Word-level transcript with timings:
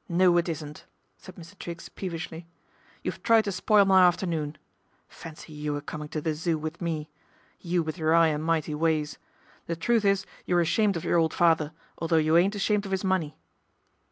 "No 0.22 0.36
it 0.38 0.48
isn't," 0.48 0.86
said 1.18 1.36
Mr. 1.36 1.56
Triggs 1.56 1.88
peevishly. 1.88 2.40
1 2.40 2.46
You've 3.04 3.22
tried 3.22 3.44
to 3.44 3.52
spoil 3.52 3.84
my 3.84 4.02
afternoon. 4.04 4.58
Fancy 5.08 5.52
you 5.52 5.76
a 5.76 5.80
coming 5.80 6.08
to 6.08 6.20
the 6.20 6.34
Zoo 6.34 6.58
with 6.58 6.82
me. 6.82 7.08
You 7.60 7.84
with 7.84 7.96
your 7.96 8.12
'igh 8.12 8.34
and 8.34 8.42
mighty 8.42 8.74
ways. 8.74 9.18
The 9.68 9.76
truth 9.76 10.04
is 10.04 10.26
you're 10.46 10.58
ashamed 10.60 10.96
of 10.96 11.04
your 11.04 11.16
old 11.18 11.32
father, 11.32 11.70
although 11.98 12.16
you 12.16 12.36
ain't 12.36 12.56
ashamed 12.56 12.86
of 12.86 12.92
'is 12.92 13.04
money." 13.04 13.36